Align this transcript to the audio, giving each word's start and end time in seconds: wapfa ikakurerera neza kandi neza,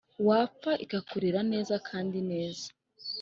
wapfa 0.27 0.71
ikakurerera 0.83 1.41
neza 1.51 1.75
kandi 1.87 2.19
neza, 2.29 2.67